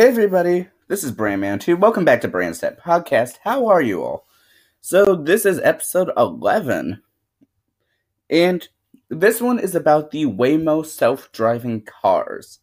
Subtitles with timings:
[0.00, 1.78] Hey everybody, this is Brandman2.
[1.78, 3.34] Welcome back to Brandstep Podcast.
[3.44, 4.26] How are you all?
[4.80, 7.02] So this is episode 11.
[8.30, 8.66] And
[9.10, 12.60] this one is about the Waymo self-driving cars.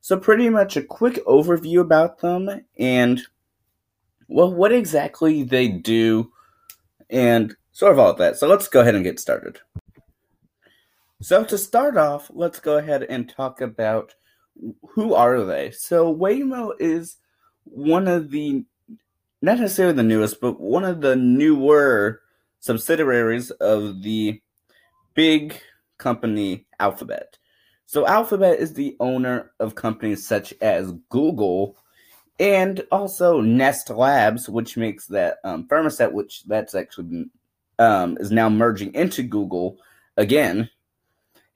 [0.00, 2.48] So pretty much a quick overview about them
[2.78, 3.22] and
[4.28, 6.30] well what exactly they do
[7.10, 8.36] and sort of all of that.
[8.36, 9.58] So let's go ahead and get started.
[11.22, 14.14] So to start off, let's go ahead and talk about
[14.90, 15.70] who are they?
[15.70, 17.16] So Waymo is
[17.64, 18.64] one of the
[19.40, 22.20] not necessarily the newest, but one of the newer
[22.60, 24.40] subsidiaries of the
[25.14, 25.60] big
[25.98, 27.38] company Alphabet.
[27.86, 31.76] So Alphabet is the owner of companies such as Google
[32.40, 37.26] and also Nest Labs, which makes that um, thermostat, which that's actually
[37.78, 39.78] um, is now merging into Google
[40.16, 40.68] again,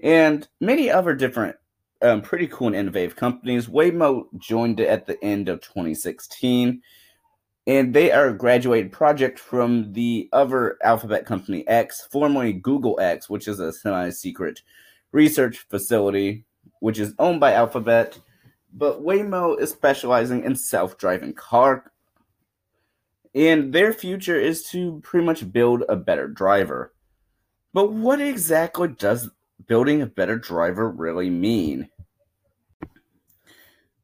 [0.00, 1.56] and many other different
[2.02, 3.66] um, pretty cool and innovative companies.
[3.66, 6.82] Waymo joined it at the end of 2016,
[7.66, 13.30] and they are a graduated project from the other alphabet company X, formerly Google X,
[13.30, 14.62] which is a semi secret
[15.12, 16.44] research facility
[16.82, 18.18] which is owned by Alphabet.
[18.74, 21.92] But Waymo is specializing in self driving car.
[23.34, 26.92] And their future is to pretty much build a better driver.
[27.72, 29.30] But what exactly does
[29.66, 31.88] building a better driver really mean?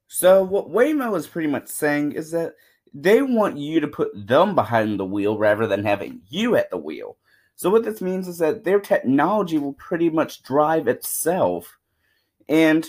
[0.08, 2.54] So, what Waymo is pretty much saying is that
[2.94, 6.78] they want you to put them behind the wheel rather than having you at the
[6.78, 7.18] wheel.
[7.56, 11.78] So, what this means is that their technology will pretty much drive itself,
[12.48, 12.86] and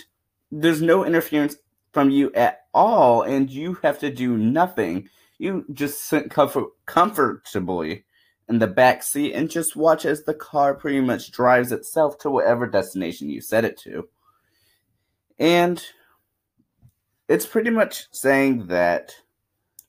[0.50, 1.56] there's no interference
[1.92, 5.10] from you at all, and you have to do nothing.
[5.38, 8.04] You just sit comfort- comfortably
[8.48, 12.30] in the back seat and just watch as the car pretty much drives itself to
[12.30, 14.08] whatever destination you set it to.
[15.38, 15.84] And
[17.30, 19.14] it's pretty much saying that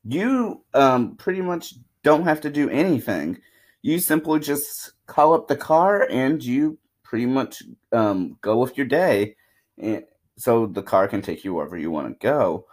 [0.03, 3.39] you um, pretty much don't have to do anything.
[3.81, 8.85] You simply just call up the car and you pretty much um, go with your
[8.85, 9.35] day.
[9.80, 10.03] And
[10.38, 12.68] so the car can take you wherever you want to go.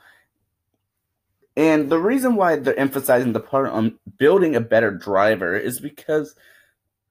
[1.56, 6.34] And the reason why they're emphasizing the part on building a better driver is because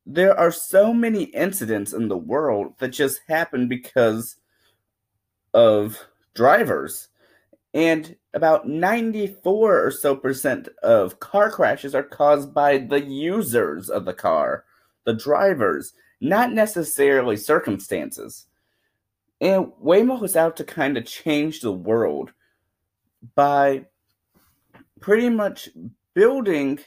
[0.06, 4.36] there are so many incidents in the world that just happen because
[5.56, 7.10] of drivers.
[7.74, 14.06] And about 94 or so percent of car crashes are caused by the users of
[14.06, 14.64] the car,
[15.06, 18.48] the drivers, not necessarily circumstances.
[19.40, 22.32] And Waymo is out to kind of change the world
[23.36, 23.86] by
[25.00, 25.70] pretty much
[26.14, 26.80] building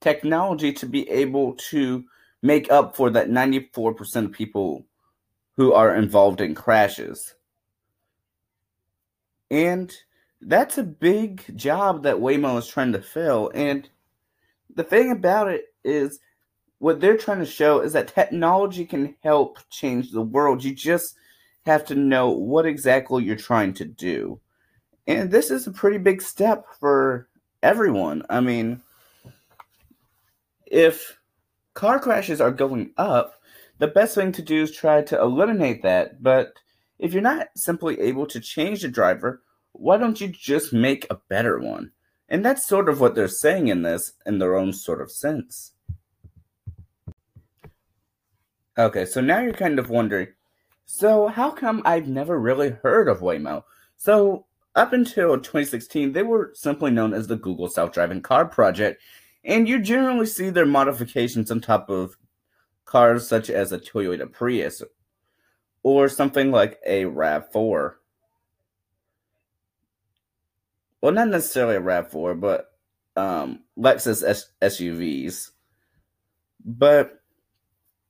[0.00, 2.04] technology to be able to
[2.42, 4.84] make up for that 94% of people
[5.56, 7.34] who are involved in crashes.
[9.50, 9.94] And
[10.46, 13.50] that's a big job that Waymo is trying to fill.
[13.54, 13.88] And
[14.74, 16.20] the thing about it is,
[16.78, 20.62] what they're trying to show is that technology can help change the world.
[20.62, 21.16] You just
[21.64, 24.38] have to know what exactly you're trying to do.
[25.06, 27.28] And this is a pretty big step for
[27.62, 28.22] everyone.
[28.28, 28.82] I mean,
[30.66, 31.18] if
[31.72, 33.40] car crashes are going up,
[33.78, 36.22] the best thing to do is try to eliminate that.
[36.22, 36.54] But
[36.98, 39.42] if you're not simply able to change the driver,
[39.74, 41.90] why don't you just make a better one?
[42.28, 45.72] And that's sort of what they're saying in this, in their own sort of sense.
[48.78, 50.28] Okay, so now you're kind of wondering,
[50.86, 53.64] so how come I've never really heard of Waymo?
[53.96, 59.02] So up until 2016, they were simply known as the Google Self-Driving Car Project,
[59.44, 62.16] and you generally see their modifications on top of
[62.84, 64.82] cars such as a Toyota Prius
[65.82, 67.94] or something like a RAV4
[71.04, 72.72] well, not necessarily a Rav4, but
[73.14, 75.50] um, Lexus S- SUVs.
[76.64, 77.20] But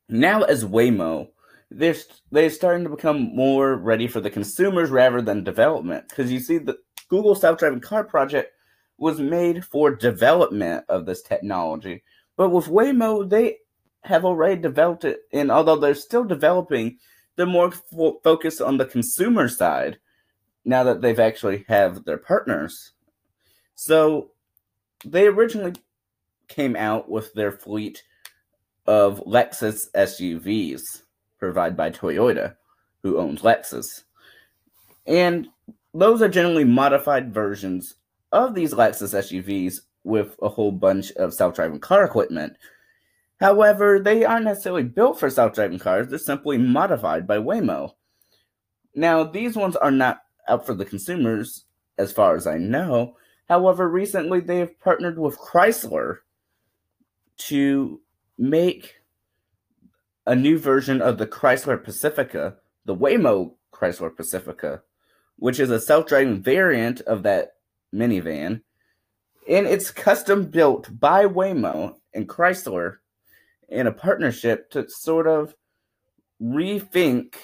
[0.08, 1.30] now as Waymo,
[1.72, 1.96] they're
[2.30, 6.08] they're starting to become more ready for the consumers rather than development.
[6.08, 6.78] Because you see, the
[7.08, 8.52] Google self-driving car project
[8.96, 12.04] was made for development of this technology,
[12.36, 13.56] but with Waymo, they
[14.04, 16.98] have already developed it, and although they're still developing,
[17.34, 19.98] they're more fo- focused on the consumer side
[20.64, 22.92] now that they've actually have their partners.
[23.74, 24.30] So
[25.04, 25.74] they originally
[26.48, 28.02] came out with their fleet
[28.86, 31.02] of Lexus SUVs
[31.38, 32.56] provided by Toyota,
[33.02, 34.04] who owns Lexus.
[35.06, 35.48] And
[35.92, 37.94] those are generally modified versions
[38.32, 42.56] of these Lexus SUVs with a whole bunch of self driving car equipment.
[43.40, 47.92] However, they aren't necessarily built for self driving cars, they're simply modified by Waymo.
[48.94, 51.64] Now, these ones are not out for the consumers,
[51.98, 53.16] as far as I know.
[53.48, 56.18] However, recently they have partnered with Chrysler
[57.36, 58.00] to
[58.38, 58.96] make
[60.26, 64.82] a new version of the Chrysler Pacifica, the Waymo Chrysler Pacifica,
[65.36, 67.56] which is a self driving variant of that
[67.94, 68.62] minivan.
[69.48, 72.96] And it's custom built by Waymo and Chrysler
[73.68, 75.54] in a partnership to sort of
[76.40, 77.34] rethink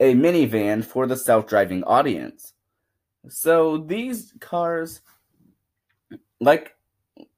[0.00, 2.54] a minivan for the self driving audience.
[3.28, 5.02] So these cars,
[6.40, 6.74] like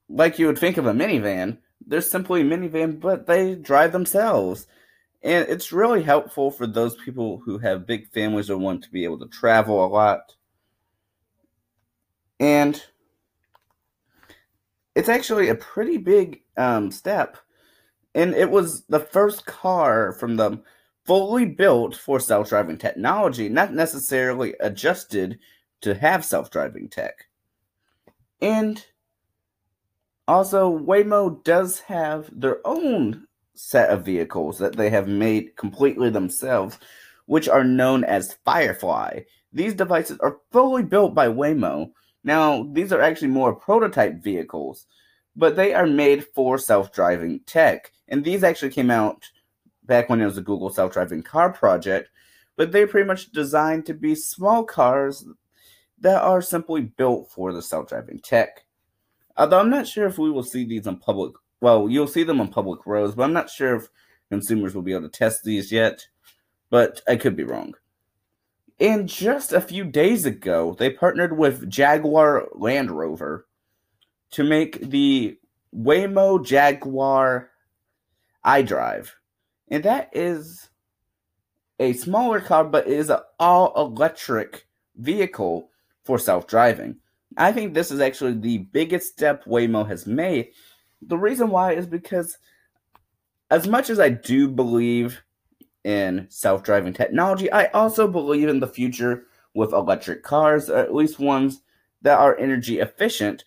[0.09, 4.67] like you would think of a minivan, they're simply minivan, but they drive themselves.
[5.25, 9.05] And it's really helpful for those people who have big families or want to be
[9.05, 10.35] able to travel a lot.
[12.41, 12.83] And
[14.95, 17.39] it's actually a pretty big um, step.
[18.15, 20.63] And it was the first car from them
[21.05, 25.39] fully built for self driving technology, not necessarily adjusted
[25.81, 27.27] to have self driving tech.
[28.41, 28.85] And
[30.29, 36.79] also, Waymo does have their own set of vehicles that they have made completely themselves,
[37.27, 39.21] which are known as Firefly.
[39.53, 41.91] These devices are fully built by Waymo.
[42.25, 44.87] Now, these are actually more prototype vehicles,
[45.37, 47.93] but they are made for self driving tech.
[48.09, 49.29] And these actually came out
[49.85, 52.11] back when it was a Google self driving car project,
[52.57, 55.25] but they're pretty much designed to be small cars
[56.01, 58.65] that are simply built for the self driving tech.
[59.37, 61.35] Although I'm not sure if we will see these on public.
[61.61, 63.89] Well, you'll see them on public roads, but I'm not sure if
[64.31, 66.07] consumers will be able to test these yet.
[66.71, 67.75] But I could be wrong.
[68.81, 73.47] And just a few days ago, they partnered with Jaguar Land Rover
[74.33, 75.39] to make the
[75.75, 77.51] Waymo Jaguar
[78.45, 79.11] iDrive.
[79.73, 80.69] And that is
[81.81, 85.71] a smaller car, but it is an all electric vehicle
[86.05, 86.97] for self driving.
[87.39, 90.51] I think this is actually the biggest step Waymo has made.
[91.01, 92.37] The reason why is because,
[93.51, 95.23] as much as I do believe
[95.85, 101.19] in self driving technology, I also believe in the future with electric cars, at least
[101.19, 101.63] ones
[102.03, 103.43] that are energy efficient.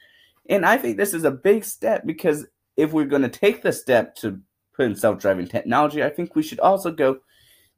[0.50, 2.48] And I think this is a big step because
[2.78, 4.42] if we're going to take the step to
[4.76, 7.20] put in self driving technology, I think we should also go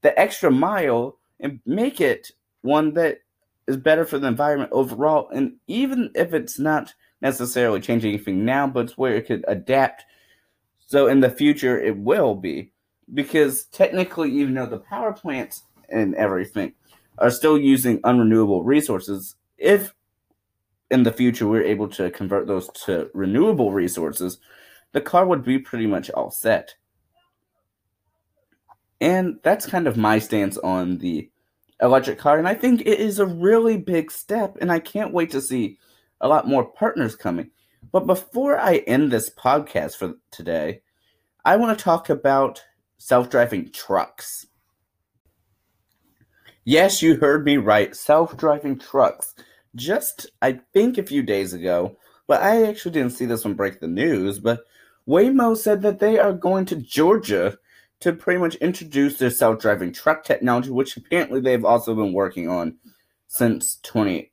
[0.01, 3.19] the extra mile and make it one that
[3.67, 5.29] is better for the environment overall.
[5.29, 10.05] And even if it's not necessarily changing anything now, but it's where it could adapt.
[10.85, 12.71] So in the future, it will be.
[13.13, 16.73] Because technically, even though the power plants and everything
[17.17, 19.93] are still using unrenewable resources, if
[20.91, 24.39] in the future we're able to convert those to renewable resources,
[24.91, 26.75] the car would be pretty much all set.
[28.99, 31.29] And that's kind of my stance on the
[31.81, 32.39] electric car.
[32.39, 35.77] And I think it is a really big step, and I can't wait to see
[36.19, 37.51] a lot more partners coming.
[37.91, 40.81] But before I end this podcast for today,
[41.45, 42.63] I want to talk about
[42.97, 44.47] self driving trucks.
[46.65, 47.95] Yes, you heard me right.
[47.95, 49.35] Self driving trucks.
[49.75, 53.79] Just, I think, a few days ago, but I actually didn't see this one break
[53.79, 54.39] the news.
[54.39, 54.65] But
[55.07, 57.57] Waymo said that they are going to Georgia
[57.99, 62.77] to pretty much introduce their self-driving truck technology, which apparently they've also been working on
[63.27, 64.31] since 20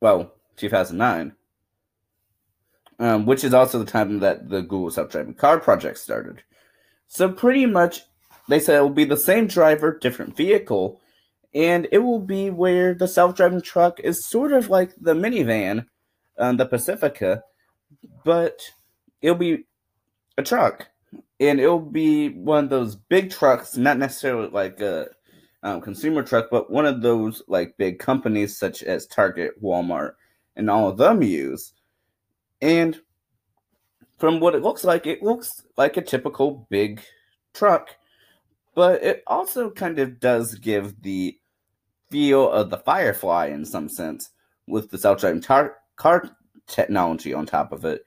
[0.00, 1.34] well 2009
[2.98, 6.42] um, which is also the time that the google self-driving car project started.
[7.08, 8.02] So pretty much
[8.48, 11.00] they said it will be the same driver different vehicle
[11.54, 15.86] and it will be where the self-driving truck is sort of like the minivan
[16.38, 17.42] um, the pacifica
[18.24, 18.60] but
[19.20, 19.64] it'll be
[20.38, 20.88] a truck
[21.42, 25.08] and it'll be one of those big trucks, not necessarily like a
[25.64, 30.12] um, consumer truck, but one of those like big companies such as Target, Walmart,
[30.54, 31.72] and all of them use.
[32.60, 33.00] And
[34.18, 37.02] from what it looks like, it looks like a typical big
[37.54, 37.88] truck,
[38.76, 41.36] but it also kind of does give the
[42.08, 44.30] feel of the Firefly in some sense
[44.68, 46.30] with the self-driving tar- car
[46.68, 48.04] technology on top of it.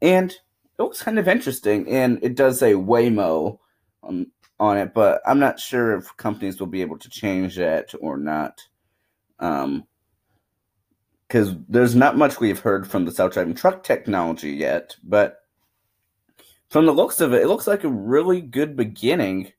[0.00, 0.34] And
[0.78, 3.58] it looks kind of interesting, and it does say Waymo
[4.02, 4.26] on,
[4.58, 8.16] on it, but I'm not sure if companies will be able to change that or
[8.16, 8.60] not.
[9.38, 9.84] Um,
[11.28, 15.38] because there's not much we've heard from the self-driving truck technology yet, but
[16.68, 19.50] from the looks of it, it looks like a really good beginning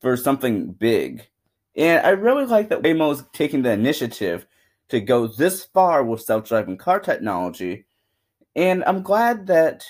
[0.00, 1.26] for something big.
[1.74, 4.46] And I really like that Waymo is taking the initiative
[4.88, 7.86] to go this far with self-driving car technology.
[8.54, 9.84] And I'm glad that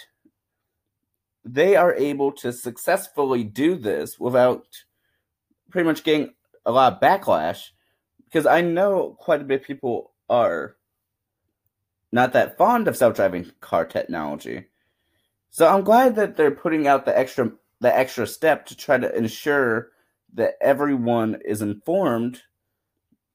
[1.44, 4.64] they are able to successfully do this without
[5.70, 6.34] pretty much getting
[6.66, 7.70] a lot of backlash
[8.24, 10.76] because I know quite a bit of people are
[12.12, 14.66] not that fond of self-driving car technology.
[15.50, 19.16] So I'm glad that they're putting out the extra the extra step to try to
[19.16, 19.88] ensure
[20.34, 22.42] that everyone is informed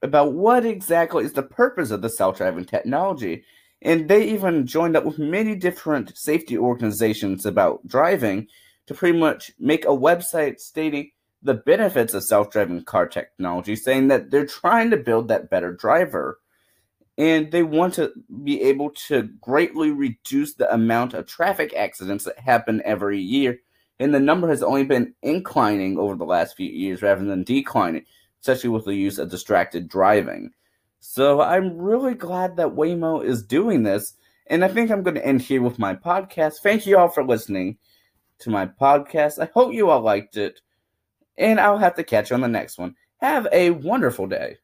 [0.03, 3.43] about what exactly is the purpose of the self-driving technology.
[3.85, 8.47] And they even joined up with many different safety organizations about driving
[8.87, 11.11] to pretty much make a website stating
[11.43, 16.39] the benefits of self-driving car technology, saying that they're trying to build that better driver
[17.19, 18.11] and they want to
[18.43, 23.59] be able to greatly reduce the amount of traffic accidents that happen every year.
[23.99, 28.05] And the number has only been inclining over the last few years rather than declining,
[28.41, 30.51] especially with the use of distracted driving.
[31.07, 34.15] So I'm really glad that Waymo is doing this.
[34.47, 36.55] And I think I'm going to end here with my podcast.
[36.61, 37.77] Thank you all for listening
[38.39, 39.39] to my podcast.
[39.39, 40.59] I hope you all liked it.
[41.37, 42.95] And I'll have to catch you on the next one.
[43.21, 44.57] Have a wonderful day.